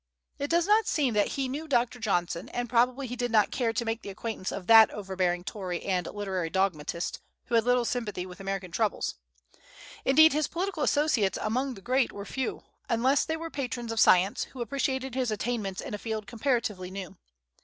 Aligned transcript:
It 0.39 0.49
does 0.49 0.65
not 0.65 0.87
seem 0.87 1.13
that 1.13 1.27
he 1.37 1.47
knew 1.47 1.67
Dr. 1.67 1.99
Johnson, 1.99 2.49
and 2.49 2.67
probably 2.67 3.05
he 3.05 3.15
did 3.15 3.29
not 3.29 3.51
care 3.51 3.71
to 3.71 3.85
make 3.85 4.01
the 4.01 4.09
acquaintance 4.09 4.51
of 4.51 4.65
that 4.65 4.89
overbearing 4.89 5.43
Tory 5.43 5.83
and 5.83 6.07
literary 6.07 6.49
dogmatist, 6.49 7.19
who 7.45 7.53
had 7.53 7.65
little 7.65 7.85
sympathy 7.85 8.25
with 8.25 8.39
American 8.39 8.71
troubles. 8.71 9.13
Indeed 10.03 10.33
his 10.33 10.47
political 10.47 10.81
associates 10.81 11.37
among 11.39 11.75
the 11.75 11.81
great 11.81 12.11
were 12.11 12.25
few, 12.25 12.63
unless 12.89 13.25
they 13.25 13.37
were 13.37 13.51
patrons 13.51 13.91
of 13.91 13.99
science, 13.99 14.45
who 14.45 14.61
appreciated 14.63 15.13
his 15.13 15.29
attainments 15.29 15.81
in 15.81 15.93
a 15.93 15.99
field 15.99 16.25
comparatively 16.25 16.89
new. 16.89 17.15